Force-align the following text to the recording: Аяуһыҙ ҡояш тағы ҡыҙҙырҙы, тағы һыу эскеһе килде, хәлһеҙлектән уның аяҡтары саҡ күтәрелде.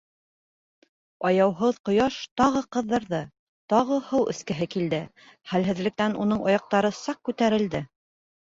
Аяуһыҙ 1.31 1.75
ҡояш 1.89 2.17
тағы 2.41 2.63
ҡыҙҙырҙы, 2.77 3.19
тағы 3.75 3.99
һыу 4.09 4.25
эскеһе 4.33 4.69
килде, 4.77 5.03
хәлһеҙлектән 5.53 6.19
уның 6.25 6.45
аяҡтары 6.51 6.95
саҡ 7.05 7.23
күтәрелде. 7.31 7.85